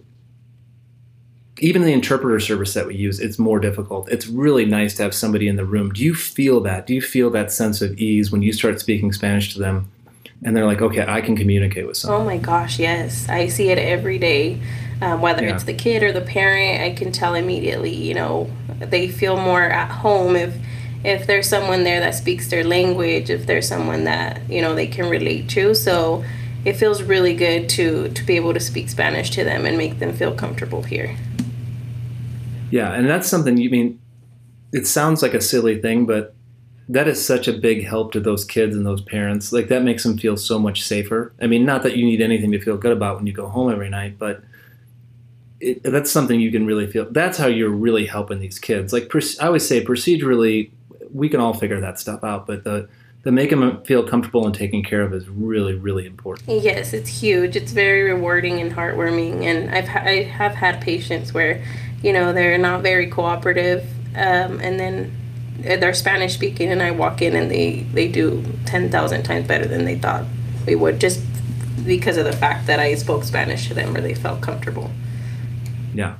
even 1.62 1.82
the 1.82 1.92
interpreter 1.92 2.40
service 2.40 2.74
that 2.74 2.88
we 2.88 2.96
use, 2.96 3.20
it's 3.20 3.38
more 3.38 3.60
difficult. 3.60 4.08
It's 4.10 4.26
really 4.26 4.64
nice 4.64 4.96
to 4.96 5.04
have 5.04 5.14
somebody 5.14 5.46
in 5.46 5.54
the 5.54 5.64
room. 5.64 5.92
Do 5.92 6.02
you 6.02 6.12
feel 6.12 6.60
that? 6.62 6.88
Do 6.88 6.94
you 6.94 7.00
feel 7.00 7.30
that 7.30 7.52
sense 7.52 7.80
of 7.80 7.96
ease 7.98 8.32
when 8.32 8.42
you 8.42 8.52
start 8.52 8.80
speaking 8.80 9.12
Spanish 9.12 9.52
to 9.54 9.60
them, 9.60 9.88
and 10.42 10.56
they're 10.56 10.66
like, 10.66 10.82
okay, 10.82 11.04
I 11.06 11.20
can 11.20 11.36
communicate 11.36 11.86
with 11.86 11.96
someone. 11.96 12.22
Oh 12.22 12.24
my 12.24 12.36
gosh, 12.36 12.80
yes. 12.80 13.28
I 13.28 13.46
see 13.46 13.68
it 13.70 13.78
every 13.78 14.18
day. 14.18 14.60
Um, 15.00 15.20
whether 15.20 15.44
Yeah. 15.44 15.54
it's 15.54 15.62
the 15.62 15.72
kid 15.72 16.02
or 16.02 16.10
the 16.12 16.20
parent, 16.20 16.82
I 16.82 16.90
can 16.96 17.12
tell 17.12 17.34
immediately, 17.36 17.94
you 17.94 18.14
know, 18.14 18.50
they 18.80 19.06
feel 19.06 19.36
more 19.36 19.62
at 19.62 19.88
home 19.88 20.34
if 20.36 20.54
if 21.04 21.26
there's 21.26 21.48
someone 21.48 21.82
there 21.84 21.98
that 22.00 22.14
speaks 22.14 22.48
their 22.48 22.62
language, 22.64 23.28
if 23.28 23.46
there's 23.46 23.66
someone 23.66 24.04
that, 24.04 24.40
you 24.48 24.60
know, 24.60 24.72
they 24.74 24.86
can 24.86 25.08
relate 25.08 25.48
to. 25.48 25.74
So 25.74 26.24
it 26.64 26.74
feels 26.74 27.02
really 27.02 27.34
good 27.34 27.68
to 27.70 28.08
to 28.08 28.24
be 28.24 28.34
able 28.34 28.54
to 28.54 28.60
speak 28.60 28.88
Spanish 28.88 29.30
to 29.30 29.44
them 29.44 29.64
and 29.64 29.78
make 29.78 30.00
them 30.00 30.12
feel 30.12 30.32
comfortable 30.32 30.82
here. 30.82 31.16
Yeah, 32.72 32.92
and 32.94 33.08
that's 33.08 33.28
something 33.28 33.58
you 33.58 33.70
mean. 33.70 34.00
It 34.72 34.86
sounds 34.86 35.20
like 35.20 35.34
a 35.34 35.40
silly 35.42 35.78
thing, 35.78 36.06
but 36.06 36.34
that 36.88 37.06
is 37.06 37.24
such 37.24 37.46
a 37.46 37.52
big 37.52 37.84
help 37.84 38.12
to 38.12 38.20
those 38.20 38.44
kids 38.46 38.74
and 38.74 38.86
those 38.86 39.02
parents. 39.02 39.52
Like 39.52 39.68
that 39.68 39.82
makes 39.82 40.02
them 40.02 40.16
feel 40.16 40.38
so 40.38 40.58
much 40.58 40.82
safer. 40.82 41.34
I 41.40 41.46
mean, 41.46 41.66
not 41.66 41.82
that 41.82 41.96
you 41.98 42.06
need 42.06 42.22
anything 42.22 42.50
to 42.52 42.58
feel 42.60 42.78
good 42.78 42.92
about 42.92 43.16
when 43.16 43.26
you 43.26 43.34
go 43.34 43.46
home 43.46 43.70
every 43.70 43.90
night, 43.90 44.18
but 44.18 44.42
it, 45.60 45.82
that's 45.82 46.10
something 46.10 46.40
you 46.40 46.50
can 46.50 46.64
really 46.64 46.86
feel. 46.86 47.06
That's 47.10 47.36
how 47.36 47.46
you're 47.46 47.68
really 47.68 48.06
helping 48.06 48.40
these 48.40 48.58
kids. 48.58 48.92
Like 48.92 49.14
I 49.14 49.46
always 49.46 49.68
say, 49.68 49.84
procedurally, 49.84 50.70
we 51.12 51.28
can 51.28 51.40
all 51.40 51.52
figure 51.52 51.80
that 51.80 52.00
stuff 52.00 52.24
out, 52.24 52.46
but 52.46 52.64
the 52.64 52.88
the 53.22 53.30
make 53.30 53.50
them 53.50 53.82
feel 53.84 54.02
comfortable 54.02 54.46
and 54.46 54.54
taken 54.54 54.82
care 54.82 55.02
of 55.02 55.14
is 55.14 55.28
really, 55.28 55.74
really 55.74 56.06
important. 56.06 56.62
Yes, 56.62 56.92
it's 56.92 57.08
huge. 57.08 57.54
It's 57.54 57.70
very 57.70 58.12
rewarding 58.12 58.60
and 58.60 58.72
heartwarming. 58.72 59.44
And 59.44 59.70
I've 59.70 59.88
I 59.88 60.24
have 60.24 60.54
had 60.54 60.80
patients 60.80 61.32
where, 61.32 61.62
you 62.02 62.12
know, 62.12 62.32
they're 62.32 62.58
not 62.58 62.82
very 62.82 63.06
cooperative, 63.06 63.84
um, 64.14 64.60
and 64.60 64.78
then 64.78 65.16
they're 65.58 65.94
Spanish 65.94 66.34
speaking, 66.34 66.70
and 66.70 66.82
I 66.82 66.90
walk 66.90 67.22
in 67.22 67.36
and 67.36 67.50
they 67.50 67.80
they 67.94 68.08
do 68.08 68.44
ten 68.66 68.90
thousand 68.90 69.22
times 69.22 69.46
better 69.46 69.66
than 69.66 69.84
they 69.84 69.96
thought 69.96 70.24
we 70.66 70.74
would, 70.74 71.00
just 71.00 71.20
because 71.84 72.16
of 72.16 72.24
the 72.24 72.32
fact 72.32 72.66
that 72.66 72.78
I 72.78 72.94
spoke 72.94 73.24
Spanish 73.24 73.68
to 73.68 73.74
them 73.74 73.96
or 73.96 74.00
they 74.00 74.14
felt 74.14 74.40
comfortable. 74.40 74.90
Yeah. 75.94 76.16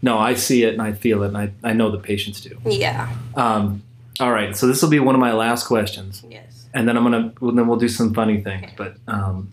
No, 0.00 0.18
I 0.18 0.34
see 0.34 0.64
it 0.64 0.72
and 0.72 0.82
I 0.82 0.92
feel 0.92 1.22
it, 1.24 1.28
and 1.28 1.38
I, 1.38 1.50
I 1.64 1.72
know 1.72 1.90
the 1.90 1.98
patients 1.98 2.40
do. 2.40 2.56
Yeah. 2.64 3.12
Um, 3.34 3.82
all 4.20 4.32
right, 4.32 4.56
so 4.56 4.66
this 4.66 4.82
will 4.82 4.90
be 4.90 5.00
one 5.00 5.14
of 5.14 5.20
my 5.20 5.32
last 5.32 5.66
questions. 5.66 6.24
Yes. 6.28 6.66
and 6.74 6.88
then 6.88 6.96
I'm 6.96 7.02
gonna 7.02 7.32
well, 7.40 7.52
then 7.52 7.66
we'll 7.66 7.78
do 7.78 7.88
some 7.88 8.14
funny 8.14 8.40
things. 8.40 8.64
Okay. 8.64 8.74
But 8.76 8.96
um, 9.08 9.52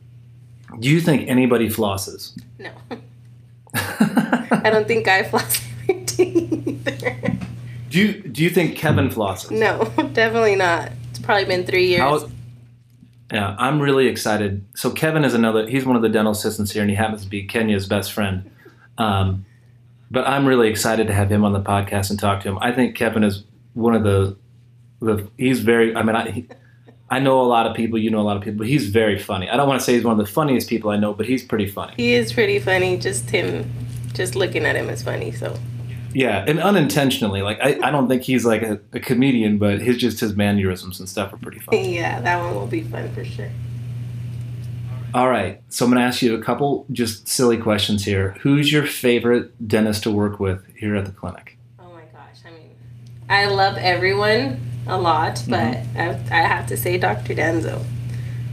do 0.80 0.90
you 0.90 1.02
think 1.02 1.28
anybody 1.30 1.70
flosses? 1.70 2.38
No. 2.60 2.72
I 4.64 4.70
don't 4.72 4.88
think 4.88 5.08
I 5.08 5.24
floss 5.24 5.62
everything 5.90 6.64
either. 6.68 7.38
do 7.90 8.00
you 8.00 8.22
do 8.22 8.44
you 8.44 8.50
think 8.50 8.78
Kevin 8.78 9.10
flosses? 9.10 9.52
No, 9.52 9.86
definitely 10.14 10.56
not. 10.56 10.92
It's 11.10 11.20
probably 11.20 11.46
been 11.46 11.66
three 11.66 11.88
years. 11.88 12.02
How- 12.02 12.30
yeah, 13.34 13.56
I'm 13.58 13.82
really 13.82 14.08
excited. 14.08 14.64
So 14.76 14.92
Kevin 14.92 15.26
is 15.26 15.34
another. 15.34 15.68
He's 15.68 15.86
one 15.86 15.96
of 15.96 16.04
the 16.04 16.10
dental 16.10 16.32
assistants 16.32 16.72
here, 16.72 16.82
and 16.84 16.90
he 16.92 16.96
happens 16.96 17.24
to 17.24 17.30
be 17.30 17.46
Kenia's 17.48 17.88
best 17.88 18.14
friend. 18.14 18.50
Um, 19.00 19.46
but 20.12 20.28
I'm 20.28 20.46
really 20.46 20.70
excited 20.70 21.08
to 21.08 21.14
have 21.14 21.32
him 21.32 21.44
on 21.44 21.52
the 21.52 21.60
podcast 21.62 22.12
and 22.12 22.20
talk 22.20 22.44
to 22.44 22.50
him. 22.50 22.60
I 22.62 22.72
think 22.72 22.96
Kevin 22.96 23.24
is 23.24 23.44
one 23.74 23.96
of 23.96 24.04
the 24.04 24.38
the. 25.02 25.28
He's 25.38 25.62
very. 25.62 25.96
I 25.96 26.04
mean, 26.04 26.16
I. 26.16 26.30
He, 26.32 26.48
I 27.10 27.20
know 27.20 27.40
a 27.42 27.44
lot 27.44 27.68
of 27.68 27.76
people. 27.76 28.00
You 28.00 28.10
know 28.10 28.20
a 28.20 28.24
lot 28.24 28.38
of 28.38 28.44
people. 28.44 28.60
But 28.60 28.68
he's 28.68 28.90
very 28.90 29.20
funny. 29.20 29.50
I 29.50 29.58
don't 29.58 29.68
want 29.68 29.80
to 29.80 29.86
say 29.86 29.94
he's 29.94 30.04
one 30.04 30.20
of 30.20 30.26
the 30.26 30.32
funniest 30.32 30.70
people 30.70 30.90
I 30.90 30.98
know, 30.98 31.14
but 31.14 31.26
he's 31.26 31.44
pretty 31.44 31.68
funny. 31.68 31.94
He 31.98 32.14
is 32.14 32.34
pretty 32.34 32.60
funny. 32.60 32.98
Just 32.98 33.30
him, 33.30 33.72
just 34.14 34.36
looking 34.36 34.66
at 34.66 34.76
him 34.76 34.90
is 34.90 35.04
funny. 35.04 35.32
So 35.32 35.56
Yeah, 36.14 36.44
and 36.48 36.60
unintentionally. 36.60 37.42
Like 37.42 37.60
I, 37.62 37.80
I 37.84 37.92
don't 37.92 38.08
think 38.08 38.24
he's 38.24 38.46
like 38.46 38.64
a, 38.64 38.80
a 38.94 39.00
comedian, 39.00 39.58
but 39.58 39.82
his 39.82 39.98
just 39.98 40.20
his 40.20 40.36
mannerisms 40.36 41.00
and 41.00 41.08
stuff 41.08 41.32
are 41.32 41.38
pretty 41.38 41.60
funny. 41.60 41.96
yeah, 41.96 42.22
that 42.22 42.40
one 42.40 42.56
will 42.56 42.68
be 42.68 42.82
fun 42.82 43.12
for 43.14 43.24
sure. 43.24 43.52
All 45.14 45.30
right. 45.30 45.62
So 45.70 45.86
I'm 45.86 45.92
going 45.92 46.02
to 46.02 46.06
ask 46.06 46.22
you 46.22 46.36
a 46.36 46.44
couple 46.44 46.86
just 46.92 47.30
silly 47.30 47.58
questions 47.58 48.04
here. 48.04 48.36
Who's 48.42 48.70
your 48.70 48.86
favorite 48.86 49.66
dentist 49.66 50.04
to 50.04 50.12
work 50.12 50.42
with 50.42 50.66
here 50.76 50.94
at 50.98 51.06
the 51.06 51.14
clinic? 51.14 51.58
Oh 51.80 51.90
my 51.94 52.02
gosh. 52.12 52.40
I 52.46 52.52
mean, 52.52 52.76
I 53.30 53.46
love 53.46 53.78
everyone 53.78 54.60
a 54.88 54.98
lot, 55.00 55.44
but 55.48 55.60
Mm-hmm. 55.76 56.34
I, 56.34 56.40
I 56.40 56.42
have 56.48 56.68
to 56.68 56.78
say 56.78 56.98
Dr. 56.98 57.34
Danzo. 57.34 57.84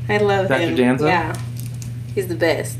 I 0.08 0.18
love 0.18 0.48
Dr. 0.48 0.60
him. 0.62 0.76
Danzo? 0.76 1.06
Yeah. 1.06 1.38
He's 2.14 2.28
the 2.28 2.34
best. 2.34 2.78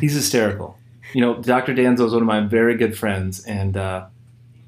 He's 0.00 0.14
hysterical. 0.14 0.78
You 1.12 1.20
know, 1.20 1.34
Dr. 1.42 1.74
Danzo 1.74 2.06
is 2.06 2.12
one 2.12 2.22
of 2.22 2.26
my 2.26 2.40
very 2.40 2.76
good 2.76 2.96
friends, 2.96 3.44
and 3.44 3.76
uh, 3.76 4.06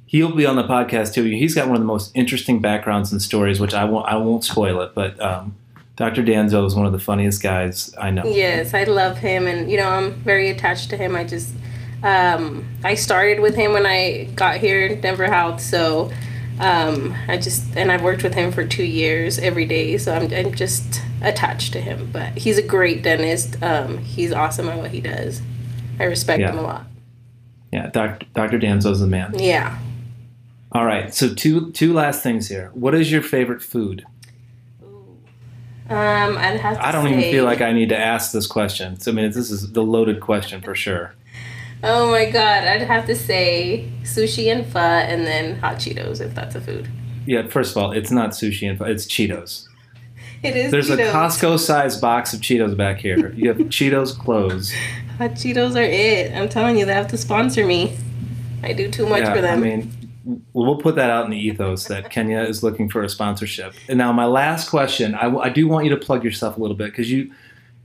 he'll 0.07 0.35
be 0.35 0.47
on 0.47 0.57
the 0.57 0.65
podcast 0.65 1.15
too. 1.15 1.23
He's 1.25 1.55
got 1.55 1.67
one 1.67 1.77
of 1.77 1.81
the 1.83 1.87
most 1.87 2.13
interesting 2.15 2.61
backgrounds 2.61 3.13
and 3.13 3.21
stories, 3.23 3.61
which 3.61 3.75
I 3.75 3.85
won't 3.85 4.07
I 4.07 4.17
won't 4.17 4.45
spoil 4.45 4.81
it. 4.83 4.95
But 4.95 5.21
um, 5.21 5.57
Dr. 5.97 6.23
Danzo 6.23 6.67
is 6.67 6.75
one 6.75 6.87
of 6.87 6.93
the 6.93 6.99
funniest 6.99 7.43
guys 7.43 7.95
I 7.99 8.11
know. 8.11 8.25
Yes, 8.27 8.75
I 8.75 8.85
love 8.85 9.19
him, 9.19 9.47
and 9.47 9.71
you 9.71 9.77
know 9.79 9.89
I'm 9.89 10.13
very 10.23 10.51
attached 10.51 10.91
to 10.91 10.97
him. 10.97 11.17
I 11.17 11.25
just 11.25 11.55
um, 12.03 12.67
I 12.85 12.95
started 12.95 13.41
with 13.41 13.55
him 13.55 13.73
when 13.73 13.87
I 13.87 14.25
got 14.35 14.59
here 14.59 14.87
in 14.87 15.01
Denver 15.01 15.27
Health, 15.27 15.61
so 15.61 16.13
um, 16.61 17.15
I 17.29 17.37
just 17.37 17.77
and 17.77 17.91
I've 17.91 18.03
worked 18.03 18.23
with 18.23 18.35
him 18.35 18.53
for 18.53 18.65
two 18.65 18.85
years 18.85 19.39
every 19.39 19.67
day, 19.67 19.99
so 19.99 20.15
I'm 20.15 20.33
I'm 20.33 20.55
just 20.55 21.03
attached 21.23 21.73
to 21.73 21.81
him. 21.81 22.11
But 22.13 22.37
he's 22.39 22.59
a 22.59 22.63
great 22.63 23.03
dentist. 23.03 23.61
Um, 23.63 23.99
he's 23.99 24.33
awesome 24.33 24.69
at 24.69 24.79
what 24.79 24.91
he 24.93 25.01
does. 25.01 25.41
I 25.99 26.05
respect 26.05 26.41
Yeah. 26.41 26.51
him 26.53 26.59
a 26.59 26.63
lot. 26.63 26.87
Yeah, 27.73 27.89
Dr. 27.91 28.27
Dr. 28.35 28.59
Danzo's 28.59 29.01
the 29.01 29.07
man. 29.07 29.35
Yeah. 29.39 29.79
All 30.73 30.85
right, 30.85 31.15
so 31.15 31.33
two 31.33 31.71
two 31.73 31.93
last 31.93 32.23
things 32.23 32.49
here. 32.49 32.71
What 32.75 32.95
is 32.95 33.11
your 33.11 33.23
favorite 33.23 33.63
food? 33.63 34.05
Um, 35.91 36.39
I'd 36.39 36.61
have 36.61 36.79
to 36.79 36.87
I 36.87 36.93
don't 36.93 37.09
even 37.09 37.21
feel 37.21 37.45
like 37.45 37.61
I 37.61 37.73
need 37.73 37.91
to 37.91 37.99
ask 37.99 38.33
this 38.33 38.47
question. 38.47 38.99
So 38.99 39.11
I 39.13 39.15
mean, 39.15 39.31
this 39.31 39.51
is 39.51 39.73
the 39.73 39.83
loaded 39.83 40.21
question 40.21 40.63
for 40.63 40.75
sure. 40.75 41.15
Oh 41.87 42.11
my 42.11 42.31
god, 42.31 42.65
I'd 42.65 42.81
have 42.81 43.07
to 43.07 43.15
say 43.15 43.87
sushi 44.05 44.51
and 44.51 44.67
pho, 44.67 44.79
and 44.79 45.27
then 45.27 45.59
hot 45.59 45.77
Cheetos 45.77 46.23
if 46.23 46.35
that's 46.35 46.55
a 46.55 46.61
food. 46.61 46.89
Yeah, 47.27 47.47
first 47.47 47.77
of 47.77 47.83
all, 47.83 47.93
it's 47.93 48.11
not 48.11 48.31
sushi 48.31 48.69
and 48.69 48.79
pho, 48.79 48.87
it's 48.87 49.05
Cheetos. 49.05 49.69
It 50.43 50.57
is. 50.57 50.71
There's 50.73 50.89
a 50.89 50.97
Costco-sized 50.97 52.01
box 52.01 52.33
of 52.33 52.41
Cheetos 52.41 52.75
back 52.75 53.01
here. 53.01 53.33
You 53.33 53.49
have 53.49 53.59
Cheetos 53.59 54.19
clothes. 54.19 54.73
Hot 55.19 55.33
Cheetos 55.33 55.77
are 55.77 55.83
it. 55.83 56.33
I'm 56.35 56.49
telling 56.49 56.79
you, 56.79 56.87
they 56.87 56.95
have 56.95 57.09
to 57.09 57.19
sponsor 57.19 57.67
me. 57.67 57.97
I 58.63 58.73
do 58.73 58.91
too 58.91 59.07
much 59.07 59.25
yeah, 59.25 59.35
for 59.35 59.41
them. 59.43 59.59
I 59.59 59.63
mean, 59.63 59.93
well, 60.25 60.67
we'll 60.67 60.79
put 60.79 60.95
that 60.97 61.11
out 61.11 61.27
in 61.27 61.31
the 61.31 61.39
ethos 61.39 61.85
that 61.89 62.11
Kenia 62.11 62.49
is 62.49 62.63
looking 62.63 62.89
for 62.89 63.03
a 63.03 63.11
sponsorship. 63.11 63.75
And 63.89 63.99
now, 63.99 64.11
my 64.13 64.25
last 64.25 64.71
question: 64.71 65.15
I, 65.15 65.35
I 65.37 65.49
do 65.51 65.69
want 65.69 65.85
you 65.85 65.91
to 65.91 65.99
plug 65.99 66.25
yourself 66.25 66.57
a 66.57 66.61
little 66.61 66.77
bit 66.77 66.87
because 66.87 67.11
you 67.11 67.31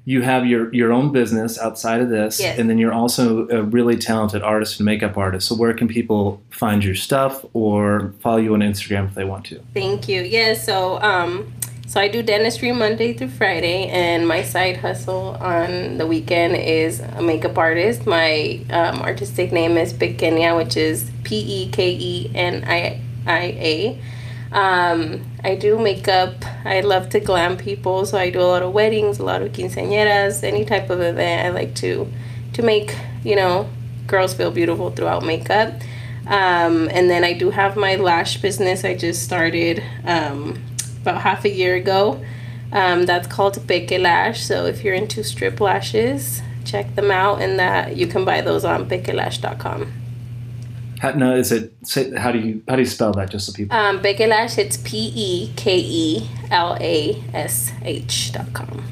you 0.05 0.21
have 0.21 0.45
your 0.45 0.73
your 0.73 0.91
own 0.91 1.11
business 1.11 1.59
outside 1.59 2.01
of 2.01 2.09
this, 2.09 2.39
Yes. 2.39 2.57
and 2.57 2.69
then 2.69 2.77
you're 2.77 2.93
also 2.93 3.47
a 3.49 3.61
really 3.61 3.97
talented 3.97 4.41
artist 4.41 4.79
and 4.79 4.85
makeup 4.85 5.17
artist. 5.17 5.47
So, 5.47 5.55
where 5.55 5.73
can 5.73 5.87
people 5.87 6.41
find 6.49 6.83
your 6.83 6.95
stuff 6.95 7.45
or 7.53 8.13
follow 8.19 8.37
you 8.37 8.53
on 8.53 8.61
Instagram 8.61 9.05
if 9.07 9.15
they 9.15 9.25
want 9.25 9.45
to? 9.47 9.61
Thank 9.73 10.07
you. 10.07 10.21
Yeah, 10.21 10.53
so 10.53 10.99
um 11.01 11.53
so 11.87 11.99
I 11.99 12.07
do 12.07 12.21
dentistry 12.21 12.71
Monday 12.71 13.13
through 13.13 13.29
Friday 13.29 13.87
and 13.87 14.27
my 14.27 14.43
side 14.43 14.77
hustle 14.77 15.35
on 15.41 15.97
the 15.97 16.05
weekend 16.05 16.55
is 16.55 16.99
a 16.99 17.21
makeup 17.21 17.57
artist. 17.57 18.05
My 18.05 18.59
um, 18.69 19.01
artistic 19.01 19.51
name 19.51 19.75
is 19.75 19.91
Pekenia, 19.91 20.55
which 20.55 20.77
is 20.77 21.09
P 21.23 21.35
E 21.37 21.69
K 21.71 21.97
E 21.99 22.31
N 22.35 22.63
I 22.67 23.01
I 23.25 23.41
A. 23.41 24.01
Um, 24.51 25.25
I 25.43 25.55
do 25.55 25.79
makeup. 25.79 26.35
I 26.65 26.81
love 26.81 27.09
to 27.09 27.19
glam 27.19 27.57
people, 27.57 28.05
so 28.05 28.17
I 28.17 28.29
do 28.29 28.41
a 28.41 28.43
lot 28.43 28.63
of 28.63 28.73
weddings, 28.73 29.19
a 29.19 29.23
lot 29.23 29.41
of 29.41 29.51
quinceañeras, 29.51 30.43
any 30.43 30.65
type 30.65 30.89
of 30.89 31.01
event. 31.01 31.45
I 31.45 31.49
like 31.49 31.75
to 31.75 32.11
to 32.53 32.61
make, 32.61 32.95
you 33.23 33.35
know, 33.35 33.69
girls 34.07 34.33
feel 34.33 34.51
beautiful 34.51 34.89
throughout 34.91 35.23
makeup. 35.23 35.73
Um, 36.27 36.89
and 36.91 37.09
then 37.09 37.23
I 37.23 37.33
do 37.33 37.49
have 37.49 37.75
my 37.75 37.95
lash 37.95 38.41
business. 38.41 38.83
I 38.83 38.95
just 38.95 39.23
started 39.23 39.83
um, 40.05 40.61
about 41.01 41.21
half 41.21 41.45
a 41.45 41.49
year 41.49 41.75
ago. 41.75 42.23
Um, 42.71 43.05
that's 43.05 43.27
called 43.27 43.55
Peke 43.67 43.99
Lash. 43.99 44.45
So 44.45 44.65
if 44.65 44.83
you're 44.83 44.93
into 44.93 45.23
strip 45.23 45.59
lashes, 45.59 46.41
check 46.65 46.95
them 46.95 47.09
out, 47.09 47.41
and 47.41 47.57
that 47.59 47.95
you 47.95 48.05
can 48.05 48.25
buy 48.25 48.41
those 48.41 48.63
on 48.63 48.87
pekelash.com. 48.87 49.91
How, 50.99 51.11
no, 51.11 51.35
is 51.35 51.51
it? 51.51 51.73
Say, 51.83 52.13
how 52.15 52.31
do 52.31 52.39
you 52.39 52.61
how 52.67 52.75
do 52.75 52.81
you 52.81 52.87
spell 52.87 53.13
that? 53.13 53.29
Just 53.29 53.45
so 53.47 53.53
people. 53.53 53.75
Um, 53.75 54.01
it's 54.03 54.77
P 54.77 55.11
E 55.15 55.53
K 55.55 55.77
E 55.79 56.29
L 56.51 56.77
A 56.79 57.23
S 57.33 57.71
H 57.83 58.33
dot 58.33 58.51
com. 58.53 58.83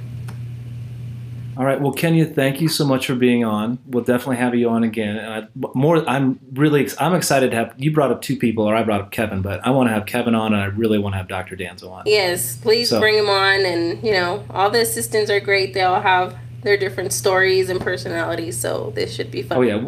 All 1.57 1.65
right. 1.65 1.81
Well, 1.81 1.91
Kenia, 1.91 2.33
thank 2.33 2.61
you 2.61 2.69
so 2.69 2.85
much 2.85 3.07
for 3.07 3.15
being 3.15 3.43
on. 3.43 3.79
We'll 3.87 4.03
definitely 4.03 4.37
have 4.37 4.53
you 4.53 4.69
on 4.69 4.83
again. 4.83 5.17
And 5.17 5.33
I, 5.33 5.47
more, 5.73 6.07
I'm 6.07 6.39
really, 6.53 6.87
I'm 6.99 7.15
excited 7.15 7.49
to 7.49 7.57
have. 7.57 7.73
You 7.77 7.91
brought 7.91 8.11
up 8.11 8.21
two 8.21 8.37
people, 8.37 8.63
or 8.63 8.75
I 8.75 8.83
brought 8.83 9.01
up 9.01 9.11
Kevin, 9.11 9.41
but 9.41 9.65
I 9.65 9.71
want 9.71 9.89
to 9.89 9.93
have 9.93 10.05
Kevin 10.05 10.35
on, 10.35 10.53
and 10.53 10.61
I 10.61 10.65
really 10.67 10.99
want 10.99 11.13
to 11.13 11.17
have 11.17 11.27
Dr. 11.27 11.55
Danzo 11.57 11.89
on. 11.89 12.03
Yes, 12.05 12.57
please 12.57 12.89
So- 12.89 12.99
bring 12.99 13.17
them 13.17 13.29
on. 13.29 13.65
And, 13.65 14.03
you 14.03 14.11
know, 14.11 14.45
all 14.51 14.69
the 14.69 14.81
assistants 14.81 15.31
are 15.31 15.39
great. 15.39 15.73
They 15.73 15.81
all 15.81 15.99
have 16.01 16.37
their 16.61 16.77
different 16.77 17.11
stories 17.11 17.69
and 17.69 17.81
personalities. 17.81 18.57
So 18.57 18.91
this 18.93 19.13
should 19.13 19.31
be 19.31 19.41
fun. 19.41 19.57
Oh 19.57 19.61
yeah, 19.61 19.87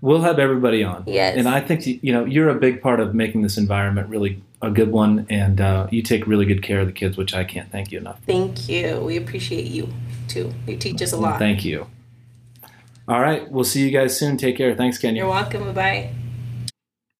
we'll 0.00 0.22
have 0.22 0.38
everybody 0.38 0.82
on. 0.82 1.04
Yes. 1.06 1.36
And 1.36 1.48
I 1.48 1.60
think 1.60 1.86
you 1.86 2.12
know 2.12 2.24
you're 2.24 2.48
a 2.48 2.54
big 2.54 2.80
part 2.80 3.00
of 3.00 3.14
making 3.14 3.42
this 3.42 3.56
environment 3.56 4.08
really 4.08 4.42
a 4.60 4.70
good 4.70 4.90
one, 4.90 5.26
and 5.30 5.60
uh, 5.60 5.86
you 5.90 6.02
take 6.02 6.26
really 6.26 6.44
good 6.44 6.62
care 6.62 6.80
of 6.80 6.86
the 6.86 6.92
kids, 6.92 7.16
which 7.16 7.34
I 7.34 7.44
can't 7.44 7.70
thank 7.70 7.92
you 7.92 7.98
enough. 7.98 8.20
Thank 8.26 8.68
you. 8.68 9.00
We 9.00 9.16
appreciate 9.16 9.66
you 9.66 9.92
too. 10.26 10.52
You 10.66 10.76
teach 10.76 11.00
us 11.02 11.12
a 11.12 11.16
lot. 11.16 11.38
Thank 11.38 11.64
you. 11.64 11.86
All 13.06 13.20
right, 13.20 13.50
we'll 13.50 13.64
see 13.64 13.82
you 13.84 13.90
guys 13.90 14.18
soon. 14.18 14.36
Take 14.36 14.56
care. 14.56 14.74
Thanks, 14.74 14.98
Kenia. 14.98 15.16
You're 15.16 15.28
welcome. 15.28 15.64
Bye 15.64 15.72
bye. 15.72 16.27